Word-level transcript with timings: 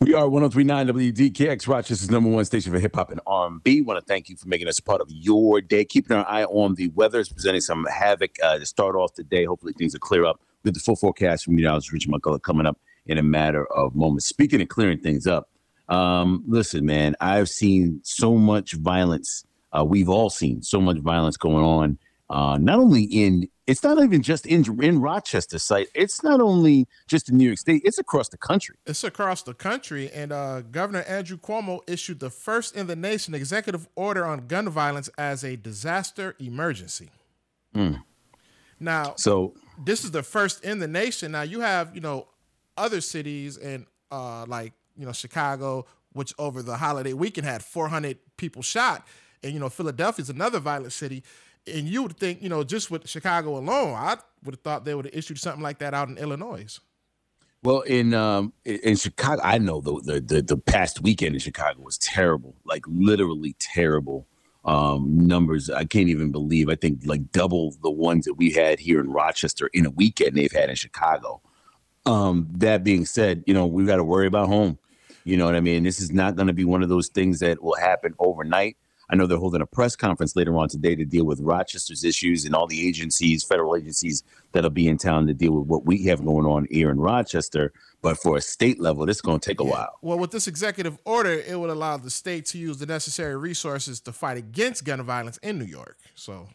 We 0.00 0.14
are 0.14 0.28
1039 0.28 0.86
WDKX, 0.86 1.66
Rochester's 1.66 2.08
number 2.08 2.30
one 2.30 2.44
station 2.44 2.72
for 2.72 2.78
hip 2.78 2.94
hop 2.94 3.10
and 3.10 3.20
R&B. 3.26 3.82
Want 3.82 3.98
to 3.98 4.04
thank 4.06 4.28
you 4.28 4.36
for 4.36 4.46
making 4.46 4.68
us 4.68 4.78
part 4.78 5.00
of 5.00 5.10
your 5.10 5.60
day. 5.60 5.84
Keeping 5.84 6.16
our 6.16 6.24
eye 6.28 6.44
on 6.44 6.76
the 6.76 6.86
weather 6.90 7.18
is 7.18 7.28
presenting 7.28 7.60
some 7.60 7.84
havoc 7.86 8.36
uh, 8.40 8.58
to 8.58 8.64
start 8.64 8.94
off 8.94 9.12
today. 9.14 9.44
Hopefully 9.44 9.72
things 9.72 9.94
will 9.94 10.00
clear 10.00 10.24
up. 10.24 10.40
With 10.62 10.74
the 10.74 10.80
full 10.80 10.94
forecast 10.94 11.44
from 11.44 11.56
meteorologist 11.56 11.92
Richard 11.92 12.12
McCullough 12.12 12.42
coming 12.42 12.64
up 12.64 12.78
in 13.06 13.18
a 13.18 13.24
matter 13.24 13.66
of 13.72 13.96
moments. 13.96 14.26
Speaking 14.26 14.62
of 14.62 14.68
clearing 14.68 15.00
things 15.00 15.26
up, 15.26 15.48
um, 15.88 16.44
listen, 16.46 16.86
man, 16.86 17.16
I've 17.20 17.48
seen 17.48 17.98
so 18.04 18.36
much 18.36 18.74
violence. 18.74 19.44
Uh, 19.76 19.84
we've 19.84 20.08
all 20.08 20.30
seen 20.30 20.62
so 20.62 20.80
much 20.80 20.98
violence 20.98 21.36
going 21.36 21.64
on, 21.64 21.98
uh, 22.30 22.58
not 22.60 22.78
only 22.78 23.02
in 23.04 23.48
it's 23.66 23.82
not 23.82 24.02
even 24.02 24.22
just 24.22 24.46
in 24.46 24.64
in 24.82 25.00
Rochester 25.00 25.58
site. 25.58 25.88
It's 25.94 26.22
not 26.22 26.40
only 26.40 26.88
just 27.06 27.28
in 27.28 27.36
New 27.36 27.44
York 27.44 27.58
State. 27.58 27.82
It's 27.84 27.98
across 27.98 28.30
the 28.30 28.38
country. 28.38 28.76
It's 28.86 29.04
across 29.04 29.42
the 29.42 29.52
country, 29.52 30.10
and 30.10 30.32
uh, 30.32 30.62
Governor 30.62 31.02
Andrew 31.02 31.36
Cuomo 31.36 31.80
issued 31.86 32.18
the 32.20 32.30
first 32.30 32.74
in 32.74 32.86
the 32.86 32.96
nation 32.96 33.34
executive 33.34 33.86
order 33.94 34.24
on 34.24 34.46
gun 34.46 34.68
violence 34.70 35.08
as 35.18 35.44
a 35.44 35.56
disaster 35.56 36.34
emergency. 36.38 37.10
Mm. 37.74 38.02
Now, 38.80 39.14
so 39.16 39.54
this 39.82 40.02
is 40.02 40.12
the 40.12 40.22
first 40.22 40.64
in 40.64 40.78
the 40.78 40.88
nation. 40.88 41.32
Now 41.32 41.42
you 41.42 41.60
have 41.60 41.94
you 41.94 42.00
know 42.00 42.28
other 42.76 43.02
cities 43.02 43.58
and 43.58 43.84
uh, 44.10 44.46
like 44.46 44.72
you 44.96 45.04
know 45.04 45.12
Chicago, 45.12 45.84
which 46.14 46.32
over 46.38 46.62
the 46.62 46.78
holiday 46.78 47.12
weekend 47.12 47.46
had 47.46 47.62
400 47.62 48.18
people 48.38 48.62
shot, 48.62 49.06
and 49.42 49.52
you 49.52 49.60
know 49.60 49.68
Philadelphia 49.68 50.22
is 50.22 50.30
another 50.30 50.58
violent 50.58 50.94
city 50.94 51.22
and 51.74 51.88
you 51.88 52.02
would 52.02 52.16
think, 52.16 52.42
you 52.42 52.48
know, 52.48 52.64
just 52.64 52.90
with 52.90 53.08
Chicago 53.08 53.56
alone, 53.56 53.94
I 53.94 54.16
would 54.44 54.54
have 54.54 54.60
thought 54.62 54.84
they 54.84 54.94
would 54.94 55.06
have 55.06 55.14
issued 55.14 55.38
something 55.38 55.62
like 55.62 55.78
that 55.78 55.94
out 55.94 56.08
in 56.08 56.18
Illinois. 56.18 56.78
Well, 57.62 57.80
in 57.80 58.14
um 58.14 58.52
in 58.64 58.96
Chicago, 58.96 59.42
I 59.42 59.58
know 59.58 59.80
the, 59.80 60.00
the 60.00 60.20
the 60.20 60.42
the, 60.42 60.56
past 60.56 61.02
weekend 61.02 61.34
in 61.34 61.40
Chicago 61.40 61.80
was 61.82 61.98
terrible, 61.98 62.54
like 62.64 62.84
literally 62.86 63.56
terrible. 63.58 64.26
Um, 64.64 65.26
numbers 65.26 65.70
I 65.70 65.84
can't 65.84 66.08
even 66.08 66.30
believe. 66.30 66.68
I 66.68 66.74
think 66.74 67.00
like 67.04 67.32
double 67.32 67.74
the 67.82 67.90
ones 67.90 68.26
that 68.26 68.34
we 68.34 68.52
had 68.52 68.78
here 68.78 69.00
in 69.00 69.10
Rochester 69.10 69.70
in 69.72 69.86
a 69.86 69.90
weekend 69.90 70.36
they've 70.36 70.52
had 70.52 70.70
in 70.70 70.76
Chicago. 70.76 71.40
Um, 72.06 72.48
that 72.52 72.84
being 72.84 73.04
said, 73.04 73.42
you 73.46 73.54
know 73.54 73.66
we've 73.66 73.86
got 73.86 73.96
to 73.96 74.04
worry 74.04 74.26
about 74.26 74.48
home. 74.48 74.78
You 75.24 75.36
know 75.36 75.44
what 75.44 75.56
I 75.56 75.60
mean? 75.60 75.82
This 75.82 76.00
is 76.00 76.12
not 76.12 76.36
going 76.36 76.46
to 76.46 76.52
be 76.52 76.64
one 76.64 76.82
of 76.82 76.88
those 76.88 77.08
things 77.08 77.40
that 77.40 77.62
will 77.62 77.76
happen 77.76 78.14
overnight. 78.18 78.76
I 79.10 79.16
know 79.16 79.26
they're 79.26 79.38
holding 79.38 79.62
a 79.62 79.66
press 79.66 79.96
conference 79.96 80.36
later 80.36 80.56
on 80.56 80.68
today 80.68 80.94
to 80.94 81.04
deal 81.04 81.24
with 81.24 81.40
Rochester's 81.40 82.04
issues 82.04 82.44
and 82.44 82.54
all 82.54 82.66
the 82.66 82.86
agencies, 82.86 83.42
federal 83.42 83.74
agencies 83.74 84.22
that'll 84.52 84.70
be 84.70 84.86
in 84.86 84.98
town 84.98 85.26
to 85.26 85.34
deal 85.34 85.52
with 85.52 85.66
what 85.66 85.86
we 85.86 86.04
have 86.04 86.24
going 86.24 86.46
on 86.46 86.66
here 86.70 86.90
in 86.90 87.00
Rochester. 87.00 87.72
But 88.02 88.18
for 88.18 88.36
a 88.36 88.40
state 88.40 88.80
level, 88.80 89.06
this 89.06 89.16
is 89.16 89.20
going 89.22 89.40
to 89.40 89.48
take 89.48 89.60
a 89.60 89.64
while. 89.64 89.98
Well, 90.02 90.18
with 90.18 90.30
this 90.30 90.46
executive 90.46 90.98
order, 91.04 91.32
it 91.32 91.58
would 91.58 91.70
allow 91.70 91.96
the 91.96 92.10
state 92.10 92.44
to 92.46 92.58
use 92.58 92.78
the 92.78 92.86
necessary 92.86 93.36
resources 93.36 94.00
to 94.00 94.12
fight 94.12 94.36
against 94.36 94.84
gun 94.84 95.02
violence 95.02 95.38
in 95.38 95.58
New 95.58 95.64
York. 95.64 95.98
So, 96.14 96.48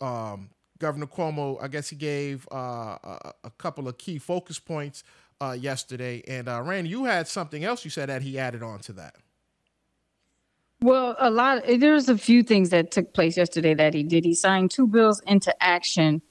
um, 0.00 0.50
Governor 0.78 1.06
Cuomo, 1.06 1.62
I 1.62 1.68
guess 1.68 1.88
he 1.90 1.96
gave 1.96 2.48
uh, 2.50 2.56
a, 3.02 3.32
a, 3.44 3.50
couple 3.58 3.86
of 3.86 3.98
key 3.98 4.18
focus 4.18 4.58
points 4.58 5.04
uh, 5.40 5.52
yesterday. 5.52 6.22
And 6.26 6.48
uh, 6.48 6.62
Randy, 6.62 6.90
you 6.90 7.04
had 7.04 7.28
something 7.28 7.64
else 7.64 7.84
you 7.84 7.90
said 7.90 8.08
that 8.08 8.22
he 8.22 8.38
added 8.38 8.62
on 8.62 8.80
to 8.80 8.94
that. 8.94 9.16
Well, 10.82 11.14
a 11.18 11.30
lot. 11.30 11.64
There's 11.66 12.08
a 12.08 12.16
few 12.16 12.42
things 12.42 12.70
that 12.70 12.90
took 12.90 13.12
place 13.12 13.36
yesterday 13.36 13.74
that 13.74 13.92
he 13.92 14.02
did. 14.02 14.24
He 14.24 14.34
signed 14.34 14.70
two 14.70 14.86
bills 14.86 15.20
into 15.26 15.54
action, 15.62 16.22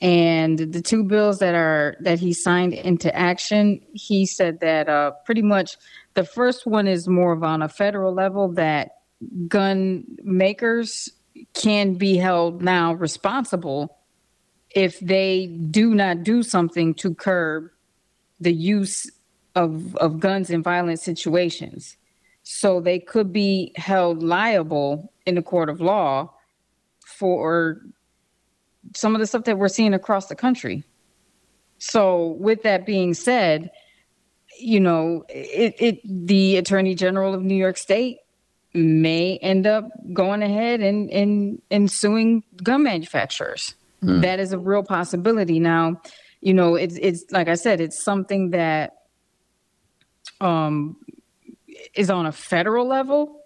and 0.00 0.56
the 0.56 0.80
two 0.80 1.02
bills 1.02 1.40
that 1.40 1.56
are 1.56 1.96
that 2.00 2.20
he 2.20 2.32
signed 2.32 2.74
into 2.74 3.14
action, 3.14 3.80
he 3.94 4.24
said 4.24 4.60
that 4.60 4.88
uh, 4.88 5.12
pretty 5.24 5.42
much 5.42 5.76
the 6.14 6.22
first 6.22 6.64
one 6.64 6.86
is 6.86 7.08
more 7.08 7.32
of 7.32 7.42
on 7.42 7.60
a 7.60 7.68
federal 7.68 8.14
level 8.14 8.52
that 8.52 8.92
gun 9.48 10.04
makers 10.22 11.08
can 11.54 11.94
be 11.94 12.16
held 12.16 12.62
now 12.62 12.94
responsible 12.94 13.98
if 14.70 15.00
they 15.00 15.46
do 15.46 15.92
not 15.92 16.22
do 16.22 16.44
something 16.44 16.94
to 16.94 17.14
curb 17.14 17.68
the 18.38 18.52
use 18.52 19.10
of 19.56 19.96
of 19.96 20.20
guns 20.20 20.50
in 20.50 20.62
violent 20.62 21.00
situations. 21.00 21.97
So 22.50 22.80
they 22.80 22.98
could 22.98 23.30
be 23.30 23.72
held 23.76 24.22
liable 24.22 25.12
in 25.26 25.34
the 25.34 25.42
court 25.42 25.68
of 25.68 25.82
law 25.82 26.32
for 27.04 27.82
some 28.94 29.14
of 29.14 29.20
the 29.20 29.26
stuff 29.26 29.44
that 29.44 29.58
we're 29.58 29.68
seeing 29.68 29.92
across 29.92 30.28
the 30.28 30.34
country. 30.34 30.82
So, 31.76 32.38
with 32.40 32.62
that 32.62 32.86
being 32.86 33.12
said, 33.12 33.70
you 34.58 34.80
know, 34.80 35.26
it, 35.28 35.74
it 35.78 36.00
the 36.02 36.56
Attorney 36.56 36.94
General 36.94 37.34
of 37.34 37.42
New 37.42 37.54
York 37.54 37.76
State 37.76 38.16
may 38.72 39.36
end 39.42 39.66
up 39.66 39.90
going 40.14 40.42
ahead 40.42 40.80
and 40.80 41.10
and, 41.10 41.60
and 41.70 41.90
suing 41.90 42.44
gun 42.62 42.82
manufacturers. 42.82 43.74
Mm. 44.02 44.22
That 44.22 44.40
is 44.40 44.54
a 44.54 44.58
real 44.58 44.82
possibility. 44.82 45.60
Now, 45.60 46.00
you 46.40 46.54
know, 46.54 46.76
it's 46.76 46.96
it's 46.96 47.30
like 47.30 47.48
I 47.48 47.56
said, 47.56 47.82
it's 47.82 48.02
something 48.02 48.52
that 48.52 48.94
um 50.40 50.96
is 51.98 52.10
on 52.10 52.26
a 52.26 52.32
federal 52.32 52.86
level. 52.86 53.42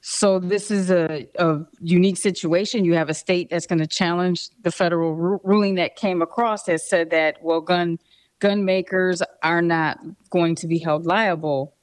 So 0.00 0.40
this 0.40 0.70
is 0.70 0.90
a, 0.90 1.28
a 1.38 1.60
unique 1.80 2.16
situation. 2.16 2.84
You 2.84 2.94
have 2.94 3.10
a 3.10 3.14
state 3.14 3.50
that's 3.50 3.66
going 3.66 3.80
to 3.80 3.86
challenge 3.86 4.48
the 4.62 4.72
federal 4.72 5.14
ru- 5.14 5.40
ruling 5.44 5.76
that 5.76 5.94
came 5.94 6.22
across 6.22 6.64
that 6.64 6.80
said 6.80 7.10
that 7.10 7.36
well, 7.42 7.60
gun 7.60 7.98
gun 8.40 8.64
makers 8.64 9.22
are 9.42 9.62
not 9.62 10.00
going 10.30 10.56
to 10.56 10.66
be 10.66 10.78
held 10.78 11.04
liable, 11.06 11.74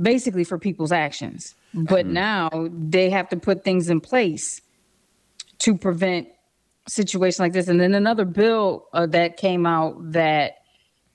basically 0.00 0.44
for 0.44 0.58
people's 0.58 0.92
actions. 0.92 1.56
But 1.72 2.04
mm-hmm. 2.04 2.12
now 2.12 2.50
they 2.70 3.10
have 3.10 3.28
to 3.30 3.36
put 3.36 3.64
things 3.64 3.88
in 3.88 4.00
place 4.00 4.60
to 5.60 5.76
prevent 5.76 6.28
situations 6.86 7.40
like 7.40 7.54
this. 7.54 7.68
And 7.68 7.80
then 7.80 7.94
another 7.94 8.26
bill 8.26 8.86
uh, 8.92 9.06
that 9.06 9.38
came 9.38 9.66
out 9.66 10.12
that 10.12 10.59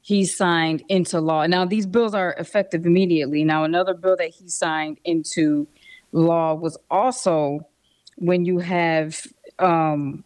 he 0.05 0.23
signed 0.23 0.83
into 0.87 1.19
law. 1.19 1.47
Now, 1.47 1.65
these 1.65 1.87
bills 1.87 2.13
are 2.13 2.33
effective 2.33 2.85
immediately. 2.85 3.43
Now, 3.43 3.63
another 3.63 3.95
bill 3.95 4.15
that 4.17 4.29
he 4.29 4.47
signed 4.47 4.99
into 5.03 5.67
law 6.11 6.53
was 6.53 6.77
also 6.91 7.67
when 8.15 8.45
you 8.45 8.59
have, 8.59 9.19
um, 9.57 10.23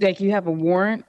like, 0.00 0.18
you 0.18 0.30
have 0.30 0.46
a 0.46 0.50
warrant 0.50 1.04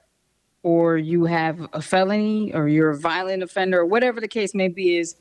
or 0.63 0.97
you 0.97 1.23
have 1.23 1.69
a 1.71 1.81
felony 1.81 2.53
or 2.53 2.67
you're 2.67 2.89
a 2.89 2.97
violent 2.97 3.41
offender 3.41 3.79
or 3.79 3.85
whatever 3.85 4.19
the 4.19 4.27
case 4.27 4.53
may 4.53 4.67
be, 4.67 4.97
is 4.97 5.15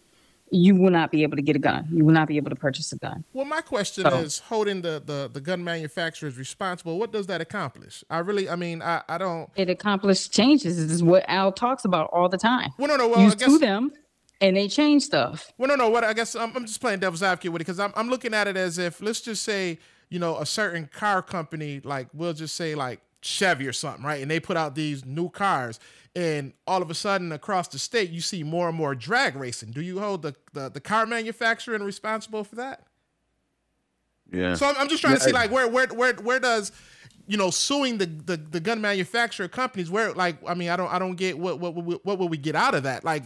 you 0.51 0.77
will 0.77 0.91
not 0.91 1.11
be 1.11 1.23
able 1.23 1.37
to 1.37 1.43
get 1.43 1.57
a 1.57 1.59
gun. 1.59 1.89
You 1.91 2.05
will 2.05 2.12
not 2.12 2.29
be 2.29 2.37
able 2.37 2.51
to 2.51 2.57
purchase 2.57 2.93
a 2.93 2.99
gun. 2.99 3.25
Well, 3.33 3.45
my 3.45 3.61
question 3.61 4.05
so, 4.05 4.17
is 4.19 4.39
holding 4.39 4.83
the, 4.83 5.03
the, 5.05 5.29
the 5.33 5.41
gun 5.41 5.65
manufacturers 5.65 6.39
responsible. 6.39 6.99
What 6.99 7.12
does 7.12 7.27
that 7.27 7.41
accomplish? 7.41 8.05
I 8.09 8.19
really, 8.19 8.49
I 8.49 8.56
mean, 8.56 8.83
I, 8.83 9.03
I 9.09 9.19
don't. 9.19 9.51
It 9.56 9.69
accomplishes 9.69 10.29
changes. 10.29 10.77
This 10.77 10.91
is 10.91 11.03
what 11.03 11.25
Al 11.29 11.53
talks 11.53 11.85
about 11.85 12.11
all 12.12 12.29
the 12.29 12.39
time. 12.39 12.71
Well, 12.79 12.89
no, 12.89 12.97
no. 12.97 13.09
Well, 13.09 13.21
you 13.21 13.29
I 13.29 13.35
guess, 13.35 13.49
sue 13.49 13.59
them 13.59 13.93
and 14.41 14.56
they 14.56 14.69
change 14.69 15.03
stuff. 15.03 15.53
Well, 15.59 15.69
no, 15.69 15.75
no. 15.75 15.89
What 15.89 16.05
I 16.05 16.12
guess 16.12 16.37
I'm, 16.37 16.56
I'm 16.56 16.67
just 16.67 16.81
playing 16.81 17.01
devil's 17.01 17.23
advocate 17.23 17.53
with 17.53 17.61
it 17.61 17.65
because 17.65 17.81
I'm, 17.81 17.93
I'm 17.97 18.09
looking 18.09 18.35
at 18.35 18.47
it 18.47 18.56
as 18.56 18.79
if, 18.79 19.03
let's 19.03 19.21
just 19.21 19.43
say, 19.43 19.79
you 20.11 20.19
know, 20.19 20.39
a 20.39 20.47
certain 20.47 20.89
car 20.93 21.23
company, 21.23 21.81
like 21.83 22.09
we'll 22.12 22.35
just 22.35 22.55
say 22.55 22.75
like 22.75 23.01
Chevy 23.26 23.66
or 23.66 23.72
something, 23.72 24.04
right? 24.04 24.22
And 24.22 24.31
they 24.31 24.41
put 24.41 24.56
out 24.56 24.75
these 24.75 25.04
new 25.04 25.28
cars. 25.28 25.78
And 26.14 26.54
all 26.66 26.81
of 26.81 26.91
a 26.91 26.94
sudden 26.94 27.31
across 27.31 27.69
the 27.69 27.78
state 27.78 28.10
you 28.10 28.22
see 28.22 28.42
more 28.42 28.69
and 28.69 28.76
more 28.76 28.94
drag 28.94 29.37
racing. 29.37 29.72
Do 29.72 29.82
you 29.82 30.00
hold 30.00 30.22
the 30.22 30.34
the, 30.54 30.70
the 30.70 30.81
car 30.81 31.04
manufacturer 31.04 31.78
responsible 31.78 32.42
for 32.44 32.56
that? 32.56 32.87
Yeah. 34.32 34.54
So 34.54 34.66
i'm, 34.66 34.75
I'm 34.78 34.88
just 34.88 35.03
trying 35.03 35.12
yeah, 35.14 35.19
to 35.19 35.25
see 35.25 35.32
like 35.32 35.50
where 35.50 35.69
where 35.69 35.87
where 35.88 36.14
where 36.14 36.41
does 36.41 36.72
you 37.26 37.37
know 37.37 37.50
suing 37.50 37.98
the, 37.98 38.06
the 38.06 38.37
the 38.37 38.60
gun 38.60 38.81
manufacturer 38.81 39.47
companies 39.47 39.91
where 39.91 40.12
like 40.14 40.37
i 40.47 40.54
mean 40.54 40.69
i 40.69 40.76
don't 40.76 40.93
i 40.93 40.98
don't 40.98 41.16
get 41.16 41.38
what 41.38 41.60
what 41.60 41.75
what, 41.75 42.04
what 42.04 42.19
will 42.19 42.28
we 42.28 42.37
get 42.37 42.56
out 42.56 42.75
of 42.75 42.84
that? 42.84 43.04
Like 43.04 43.25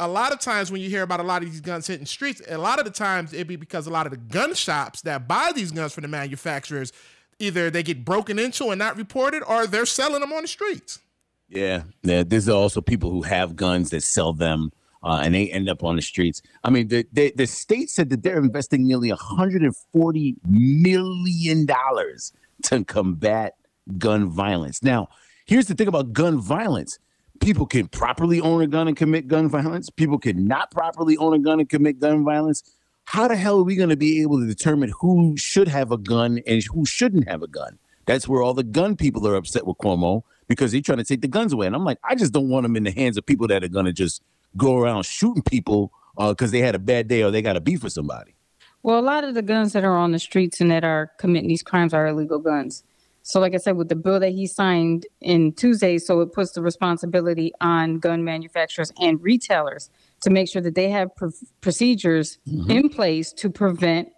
a 0.00 0.08
lot 0.08 0.32
of 0.32 0.38
times 0.40 0.70
when 0.70 0.80
you 0.80 0.88
hear 0.88 1.02
about 1.02 1.20
a 1.20 1.24
lot 1.24 1.42
of 1.42 1.50
these 1.50 1.60
guns 1.60 1.86
hitting 1.86 2.06
streets 2.06 2.42
a 2.48 2.58
lot 2.58 2.78
of 2.78 2.84
the 2.84 2.90
times 2.90 3.32
it'd 3.32 3.46
be 3.46 3.56
because 3.56 3.86
a 3.86 3.90
lot 3.90 4.06
of 4.06 4.12
the 4.12 4.18
gun 4.18 4.54
shops 4.54 5.02
that 5.02 5.26
buy 5.26 5.52
these 5.54 5.72
guns 5.72 5.92
from 5.92 6.02
the 6.02 6.08
manufacturers 6.08 6.92
either 7.38 7.70
they 7.70 7.82
get 7.82 8.04
broken 8.04 8.38
into 8.38 8.70
and 8.70 8.78
not 8.78 8.96
reported 8.96 9.42
or 9.44 9.66
they're 9.66 9.86
selling 9.86 10.20
them 10.20 10.32
on 10.32 10.42
the 10.42 10.48
streets 10.48 11.00
yeah, 11.48 11.82
yeah. 12.02 12.24
There's 12.26 12.48
also 12.48 12.80
people 12.80 13.10
who 13.10 13.22
have 13.22 13.56
guns 13.56 13.90
that 13.90 14.02
sell 14.02 14.32
them, 14.32 14.70
uh, 15.02 15.20
and 15.24 15.34
they 15.34 15.50
end 15.50 15.68
up 15.68 15.82
on 15.82 15.96
the 15.96 16.02
streets. 16.02 16.42
I 16.62 16.70
mean, 16.70 16.88
the, 16.88 17.06
the 17.12 17.32
the 17.36 17.46
state 17.46 17.88
said 17.90 18.10
that 18.10 18.22
they're 18.22 18.38
investing 18.38 18.86
nearly 18.86 19.10
140 19.10 20.36
million 20.46 21.66
dollars 21.66 22.32
to 22.64 22.84
combat 22.84 23.54
gun 23.96 24.28
violence. 24.28 24.82
Now, 24.82 25.08
here's 25.46 25.66
the 25.66 25.74
thing 25.74 25.88
about 25.88 26.12
gun 26.12 26.38
violence: 26.38 26.98
people 27.40 27.64
can 27.64 27.88
properly 27.88 28.42
own 28.42 28.60
a 28.60 28.66
gun 28.66 28.86
and 28.86 28.96
commit 28.96 29.26
gun 29.26 29.48
violence. 29.48 29.88
People 29.88 30.18
can 30.18 30.46
not 30.46 30.70
properly 30.70 31.16
own 31.16 31.32
a 31.32 31.38
gun 31.38 31.60
and 31.60 31.68
commit 31.68 31.98
gun 31.98 32.24
violence. 32.24 32.62
How 33.10 33.26
the 33.26 33.36
hell 33.36 33.60
are 33.60 33.62
we 33.62 33.74
going 33.74 33.88
to 33.88 33.96
be 33.96 34.20
able 34.20 34.38
to 34.38 34.46
determine 34.46 34.92
who 35.00 35.34
should 35.38 35.66
have 35.66 35.90
a 35.90 35.96
gun 35.96 36.40
and 36.46 36.62
who 36.64 36.84
shouldn't 36.84 37.26
have 37.26 37.42
a 37.42 37.46
gun? 37.46 37.78
That's 38.04 38.28
where 38.28 38.42
all 38.42 38.52
the 38.52 38.62
gun 38.62 38.96
people 38.96 39.26
are 39.26 39.34
upset 39.34 39.66
with 39.66 39.78
Cuomo 39.78 40.24
because 40.46 40.72
he's 40.72 40.82
trying 40.82 40.98
to 40.98 41.04
take 41.04 41.22
the 41.22 41.26
guns 41.26 41.54
away. 41.54 41.66
And 41.66 41.74
I'm 41.74 41.86
like, 41.86 41.96
I 42.04 42.14
just 42.14 42.34
don't 42.34 42.50
want 42.50 42.64
them 42.64 42.76
in 42.76 42.84
the 42.84 42.90
hands 42.90 43.16
of 43.16 43.24
people 43.24 43.48
that 43.48 43.64
are 43.64 43.68
going 43.68 43.86
to 43.86 43.94
just 43.94 44.22
go 44.58 44.76
around 44.76 45.06
shooting 45.06 45.42
people 45.42 45.90
because 46.18 46.50
uh, 46.50 46.52
they 46.52 46.58
had 46.58 46.74
a 46.74 46.78
bad 46.78 47.08
day 47.08 47.22
or 47.22 47.30
they 47.30 47.40
got 47.40 47.56
a 47.56 47.62
beef 47.62 47.82
with 47.82 47.94
somebody. 47.94 48.34
Well, 48.82 48.98
a 48.98 49.00
lot 49.00 49.24
of 49.24 49.32
the 49.32 49.40
guns 49.40 49.72
that 49.72 49.84
are 49.84 49.96
on 49.96 50.12
the 50.12 50.18
streets 50.18 50.60
and 50.60 50.70
that 50.70 50.84
are 50.84 51.10
committing 51.16 51.48
these 51.48 51.62
crimes 51.62 51.94
are 51.94 52.08
illegal 52.08 52.40
guns. 52.40 52.84
So, 53.22 53.40
like 53.40 53.54
I 53.54 53.56
said, 53.56 53.78
with 53.78 53.88
the 53.88 53.96
bill 53.96 54.20
that 54.20 54.32
he 54.32 54.46
signed 54.46 55.06
in 55.22 55.54
Tuesday, 55.54 55.96
so 55.96 56.20
it 56.20 56.34
puts 56.34 56.52
the 56.52 56.60
responsibility 56.60 57.52
on 57.62 58.00
gun 58.00 58.22
manufacturers 58.22 58.92
and 59.00 59.18
retailers 59.22 59.88
to 60.20 60.30
make 60.30 60.48
sure 60.48 60.62
that 60.62 60.74
they 60.74 60.88
have 60.88 61.14
pr- 61.16 61.26
procedures 61.60 62.38
mm-hmm. 62.48 62.70
in 62.70 62.88
place 62.88 63.32
to 63.32 63.50
prevent 63.50 64.08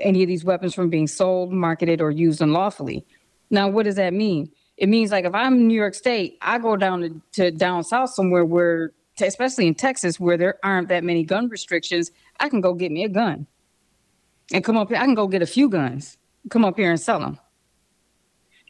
any 0.00 0.22
of 0.22 0.28
these 0.28 0.44
weapons 0.44 0.74
from 0.74 0.90
being 0.90 1.06
sold, 1.06 1.52
marketed, 1.52 2.00
or 2.00 2.10
used 2.10 2.42
unlawfully. 2.42 3.04
Now, 3.50 3.68
what 3.68 3.84
does 3.84 3.96
that 3.96 4.12
mean? 4.12 4.50
It 4.76 4.88
means 4.88 5.12
like 5.12 5.24
if 5.24 5.34
I'm 5.34 5.54
in 5.54 5.68
New 5.68 5.74
York 5.74 5.94
State, 5.94 6.38
I 6.42 6.58
go 6.58 6.76
down 6.76 7.00
to, 7.00 7.20
to 7.32 7.50
down 7.50 7.84
south 7.84 8.10
somewhere 8.10 8.44
where, 8.44 8.92
especially 9.20 9.68
in 9.68 9.74
Texas, 9.74 10.18
where 10.18 10.36
there 10.36 10.58
aren't 10.64 10.88
that 10.88 11.04
many 11.04 11.22
gun 11.22 11.48
restrictions, 11.48 12.10
I 12.40 12.48
can 12.48 12.60
go 12.60 12.74
get 12.74 12.90
me 12.90 13.04
a 13.04 13.08
gun 13.08 13.46
and 14.52 14.64
come 14.64 14.76
up 14.76 14.88
here. 14.88 14.98
I 14.98 15.04
can 15.04 15.14
go 15.14 15.28
get 15.28 15.42
a 15.42 15.46
few 15.46 15.68
guns, 15.68 16.18
come 16.50 16.64
up 16.64 16.76
here 16.76 16.90
and 16.90 17.00
sell 17.00 17.20
them. 17.20 17.38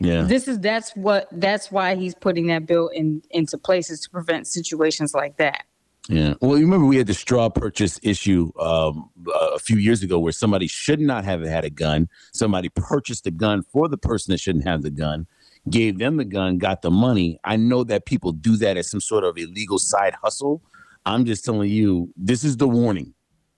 Yeah. 0.00 0.22
This 0.22 0.48
is 0.48 0.58
that's 0.58 0.94
what 0.96 1.28
that's 1.32 1.70
why 1.70 1.94
he's 1.94 2.14
putting 2.14 2.48
that 2.48 2.66
bill 2.66 2.88
in 2.88 3.22
into 3.30 3.56
places 3.56 4.00
to 4.00 4.10
prevent 4.10 4.46
situations 4.46 5.14
like 5.14 5.36
that. 5.38 5.63
Yeah. 6.08 6.34
Well, 6.40 6.58
you 6.58 6.64
remember 6.64 6.86
we 6.86 6.98
had 6.98 7.06
the 7.06 7.14
straw 7.14 7.48
purchase 7.48 7.98
issue 8.02 8.52
um, 8.60 9.10
a 9.34 9.58
few 9.58 9.78
years 9.78 10.02
ago 10.02 10.18
where 10.18 10.32
somebody 10.32 10.66
should 10.66 11.00
not 11.00 11.24
have 11.24 11.42
had 11.42 11.64
a 11.64 11.70
gun. 11.70 12.08
Somebody 12.32 12.68
purchased 12.68 13.26
a 13.26 13.30
gun 13.30 13.62
for 13.62 13.88
the 13.88 13.96
person 13.96 14.32
that 14.32 14.40
shouldn't 14.40 14.64
have 14.64 14.82
the 14.82 14.90
gun, 14.90 15.26
gave 15.70 15.98
them 15.98 16.18
the 16.18 16.24
gun, 16.26 16.58
got 16.58 16.82
the 16.82 16.90
money. 16.90 17.38
I 17.42 17.56
know 17.56 17.84
that 17.84 18.04
people 18.04 18.32
do 18.32 18.56
that 18.56 18.76
as 18.76 18.90
some 18.90 19.00
sort 19.00 19.24
of 19.24 19.38
illegal 19.38 19.78
side 19.78 20.14
hustle. 20.22 20.62
I'm 21.06 21.24
just 21.24 21.44
telling 21.44 21.70
you, 21.70 22.12
this 22.16 22.44
is 22.44 22.58
the 22.58 22.68
warning. 22.68 23.14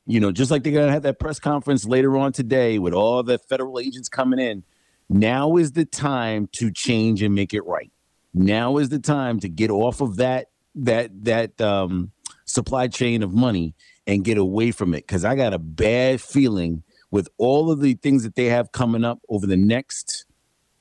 You 0.07 0.21
know, 0.21 0.31
just 0.31 0.53
like 0.53 0.63
they're 0.63 0.73
going 0.73 0.87
to 0.87 0.93
have 0.93 1.03
that 1.03 1.19
press 1.19 1.41
conference 1.41 1.85
later 1.85 2.17
on 2.17 2.31
today 2.31 2.79
with 2.79 2.95
all 2.95 3.25
the 3.25 3.39
federal 3.39 3.81
agents 3.81 4.09
coming 4.09 4.39
in. 4.39 4.63
Now 5.09 5.57
is 5.57 5.73
the 5.73 5.85
time 5.85 6.49
to 6.53 6.71
change 6.71 7.23
and 7.23 7.35
make 7.35 7.55
it 7.55 7.67
right. 7.67 7.91
Now 8.35 8.77
is 8.77 8.89
the 8.89 9.01
time 9.01 9.41
to 9.41 9.49
get 9.49 9.71
off 9.71 10.01
of 10.01 10.17
that 10.17 10.51
that 10.77 11.25
that 11.25 11.61
um 11.61 12.13
supply 12.47 12.89
chain 12.89 13.23
of 13.23 13.35
money 13.35 13.75
and 14.07 14.25
get 14.25 14.39
away 14.39 14.71
from 14.71 14.95
it 14.95 15.07
because 15.07 15.25
I 15.25 15.35
got 15.35 15.53
a 15.53 15.59
bad 15.59 16.21
feeling 16.21 16.83
with 17.11 17.29
all 17.39 17.71
of 17.71 17.81
the 17.81 17.95
things 17.95 18.23
that 18.23 18.35
they 18.35 18.47
have 18.47 18.73
coming 18.73 19.05
up 19.05 19.21
over 19.29 19.47
the 19.47 19.57
next, 19.57 20.25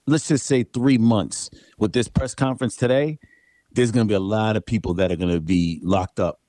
let's 0.06 0.28
just 0.28 0.46
say 0.46 0.64
three 0.64 0.98
months 0.98 1.50
with 1.78 1.94
this 1.94 2.08
press 2.08 2.34
conference 2.34 2.76
today. 2.76 3.20
There's 3.72 3.92
going 3.92 4.08
to 4.08 4.12
be 4.12 4.16
a 4.16 4.20
lot 4.20 4.56
of 4.56 4.66
people 4.66 4.94
that 4.96 5.12
are 5.12 5.16
going 5.16 5.34
to 5.34 5.42
be 5.42 5.80
locked 5.84 6.20
up. 6.20 6.40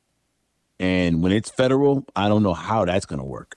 And 0.79 1.23
when 1.23 1.33
it's 1.33 1.51
federal, 1.51 2.05
I 2.15 2.29
don't 2.29 2.43
know 2.43 2.55
how 2.55 2.85
that's 2.85 3.07
going 3.07 3.19
to 3.19 3.25
work. 3.25 3.57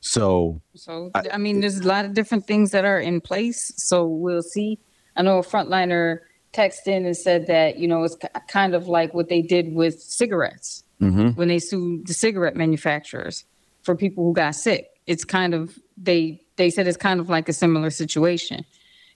So, 0.00 0.60
so 0.74 1.10
I, 1.14 1.24
I 1.34 1.38
mean, 1.38 1.60
there's 1.60 1.80
a 1.80 1.86
lot 1.86 2.04
of 2.04 2.14
different 2.14 2.46
things 2.46 2.70
that 2.70 2.84
are 2.84 3.00
in 3.00 3.20
place. 3.20 3.72
So 3.76 4.06
we'll 4.06 4.42
see. 4.42 4.78
I 5.16 5.22
know 5.22 5.38
a 5.38 5.42
frontliner 5.42 6.20
texted 6.54 6.86
in 6.86 7.04
and 7.04 7.16
said 7.16 7.48
that 7.48 7.78
you 7.78 7.88
know 7.88 8.04
it's 8.04 8.16
kind 8.48 8.74
of 8.74 8.86
like 8.86 9.12
what 9.12 9.28
they 9.28 9.42
did 9.42 9.74
with 9.74 10.00
cigarettes 10.00 10.83
mm-hmm. 11.00 11.28
when 11.30 11.48
they 11.48 11.58
sued 11.58 12.06
the 12.06 12.14
cigarette 12.14 12.56
manufacturers 12.56 13.44
for 13.82 13.94
people 13.94 14.24
who 14.24 14.32
got 14.32 14.54
sick. 14.54 14.88
It's 15.06 15.24
kind 15.24 15.54
of 15.54 15.78
they 15.96 16.40
they 16.56 16.70
said 16.70 16.86
it's 16.86 16.96
kind 16.96 17.20
of 17.20 17.28
like 17.28 17.48
a 17.48 17.52
similar 17.52 17.90
situation. 17.90 18.64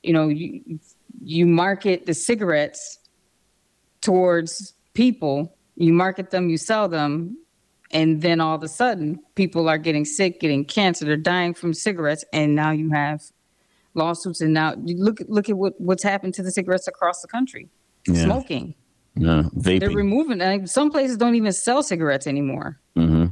You 0.03 0.13
know, 0.13 0.29
you 0.29 0.81
you 1.23 1.47
market 1.47 2.07
the 2.07 2.15
cigarettes 2.15 2.99
towards 4.01 4.75
people, 4.95 5.57
you 5.77 5.93
market 5.93 6.31
them, 6.31 6.49
you 6.49 6.59
sell 6.59 6.89
them, 6.89 7.37
and 7.91 8.23
then 8.23 8.41
all 8.41 8.55
of 8.55 8.63
a 8.63 8.69
sudden 8.69 9.19
people 9.35 9.69
are 9.69 9.79
getting 9.79 10.05
sick, 10.05 10.41
getting 10.41 10.65
cancer, 10.65 11.05
they're 11.05 11.17
dying 11.17 11.55
from 11.55 11.73
cigarettes, 11.75 12.25
and 12.33 12.55
now 12.55 12.71
you 12.71 12.91
have 12.91 13.23
lawsuits 13.95 14.41
and 14.41 14.53
now 14.53 14.75
you 14.85 14.97
look 14.97 15.19
look 15.29 15.49
at 15.49 15.57
what, 15.57 15.79
what's 15.81 16.03
happened 16.03 16.35
to 16.35 16.43
the 16.43 16.51
cigarettes 16.51 16.87
across 16.87 17.23
the 17.23 17.29
country. 17.29 17.69
Yeah. 18.07 18.25
Smoking. 18.25 18.75
No, 19.19 19.51
vaping. 19.57 19.81
They're 19.81 19.91
removing. 19.91 20.39
Like, 20.39 20.69
some 20.69 20.91
places 20.91 21.17
don't 21.17 21.35
even 21.35 21.53
sell 21.53 21.83
cigarettes 21.83 22.27
anymore. 22.27 22.79
Mm-hmm. 22.97 23.27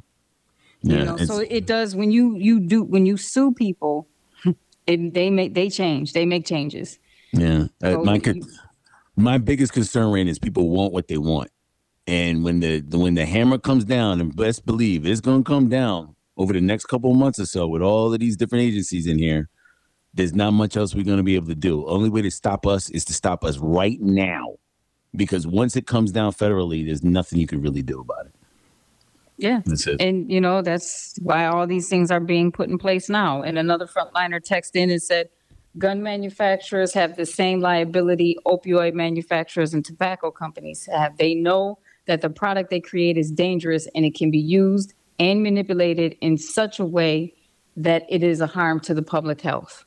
Yeah, 0.82 0.98
you 0.98 1.04
know, 1.04 1.16
so 1.18 1.38
it 1.38 1.66
does 1.66 1.96
when 1.96 2.10
you 2.10 2.36
you 2.36 2.60
do 2.60 2.82
when 2.82 3.06
you 3.06 3.16
sue 3.16 3.52
people, 3.52 4.08
it, 4.86 5.14
they 5.14 5.30
make 5.30 5.54
they 5.54 5.70
change. 5.70 6.12
They 6.12 6.26
make 6.26 6.44
changes. 6.44 6.98
Yeah, 7.32 7.66
uh, 7.82 7.92
so 7.92 8.00
uh, 8.00 8.04
my 8.04 8.20
you, 8.24 8.44
my 9.16 9.38
biggest 9.38 9.72
concern 9.72 10.12
right 10.12 10.26
is 10.26 10.38
people 10.38 10.68
want 10.68 10.92
what 10.92 11.08
they 11.08 11.18
want, 11.18 11.50
and 12.06 12.44
when 12.44 12.60
the, 12.60 12.80
the 12.80 12.98
when 12.98 13.14
the 13.14 13.24
hammer 13.24 13.58
comes 13.58 13.84
down, 13.84 14.20
and 14.20 14.34
best 14.34 14.66
believe 14.66 15.06
it's 15.06 15.20
going 15.20 15.42
to 15.42 15.48
come 15.48 15.68
down 15.68 16.14
over 16.36 16.52
the 16.52 16.60
next 16.60 16.86
couple 16.86 17.10
of 17.10 17.16
months 17.16 17.38
or 17.38 17.46
so 17.46 17.66
with 17.66 17.82
all 17.82 18.12
of 18.12 18.20
these 18.20 18.36
different 18.36 18.62
agencies 18.62 19.06
in 19.06 19.18
here. 19.18 19.48
There's 20.14 20.34
not 20.34 20.52
much 20.52 20.78
else 20.78 20.94
we're 20.94 21.04
going 21.04 21.18
to 21.18 21.22
be 21.22 21.34
able 21.34 21.48
to 21.48 21.54
do. 21.54 21.86
Only 21.86 22.08
way 22.08 22.22
to 22.22 22.30
stop 22.30 22.66
us 22.66 22.88
is 22.88 23.04
to 23.04 23.12
stop 23.12 23.44
us 23.44 23.58
right 23.58 24.00
now 24.00 24.54
because 25.16 25.46
once 25.46 25.76
it 25.76 25.86
comes 25.86 26.12
down 26.12 26.32
federally, 26.32 26.84
there's 26.84 27.02
nothing 27.04 27.38
you 27.38 27.46
can 27.46 27.60
really 27.62 27.82
do 27.82 28.00
about 28.00 28.26
it. 28.26 28.32
Yeah. 29.38 29.60
That's 29.66 29.86
it. 29.86 30.00
And, 30.00 30.30
you 30.30 30.40
know, 30.40 30.62
that's 30.62 31.18
why 31.22 31.46
all 31.46 31.66
these 31.66 31.88
things 31.88 32.10
are 32.10 32.20
being 32.20 32.50
put 32.52 32.68
in 32.68 32.78
place 32.78 33.08
now. 33.08 33.42
And 33.42 33.58
another 33.58 33.86
frontliner 33.86 34.40
texted 34.40 34.76
in 34.76 34.90
and 34.90 35.02
said, 35.02 35.28
gun 35.78 36.02
manufacturers 36.02 36.94
have 36.94 37.16
the 37.16 37.26
same 37.26 37.60
liability 37.60 38.36
opioid 38.46 38.94
manufacturers 38.94 39.74
and 39.74 39.84
tobacco 39.84 40.30
companies 40.30 40.88
have. 40.90 41.18
They 41.18 41.34
know 41.34 41.78
that 42.06 42.22
the 42.22 42.30
product 42.30 42.70
they 42.70 42.80
create 42.80 43.18
is 43.18 43.30
dangerous 43.30 43.86
and 43.94 44.04
it 44.04 44.14
can 44.14 44.30
be 44.30 44.38
used 44.38 44.94
and 45.18 45.42
manipulated 45.42 46.16
in 46.20 46.38
such 46.38 46.78
a 46.78 46.84
way 46.84 47.34
that 47.76 48.04
it 48.08 48.22
is 48.22 48.40
a 48.40 48.46
harm 48.46 48.80
to 48.80 48.94
the 48.94 49.02
public 49.02 49.40
health. 49.40 49.85